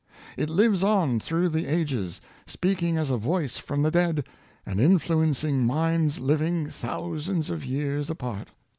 It 0.35 0.49
lives 0.49 0.81
on 0.83 1.19
through 1.19 1.49
the 1.49 1.67
ages, 1.67 2.21
speaking 2.47 2.97
as 2.97 3.11
a 3.11 3.17
voice 3.17 3.57
from 3.59 3.83
the 3.83 3.91
dead, 3.91 4.25
and 4.65 4.79
influencing 4.79 5.63
minds 5.63 6.19
living 6.19 6.71
thou 6.81 7.19
sands 7.19 7.51
of 7.51 7.63
years 7.63 8.09
apart. 8.09 8.47